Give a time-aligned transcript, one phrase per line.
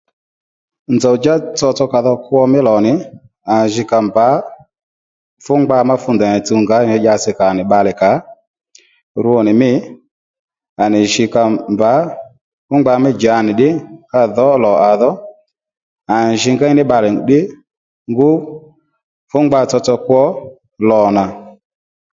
[0.93, 2.93] Nzòw djá tsotso ka dho kwo mí lò nì
[3.55, 4.27] à ji ka mbǎ
[5.43, 8.11] fú ngba ma fu ndèy nì tsǔw ngǎ ndèy dyási kà ó nì bbalè kà
[9.15, 9.71] ó rwo nì mî
[10.81, 11.41] à nì jǐy ka
[11.73, 11.91] mbǎ
[12.65, 13.69] fú ngba mí djǎnì ddí
[14.11, 15.11] ka dhǒ lò à dho
[16.13, 17.39] à nì jǐ ngéy ní bbale ddí
[18.11, 18.29] ngú
[19.29, 20.21] fú ngba tsotso kwo
[20.89, 21.23] lò nà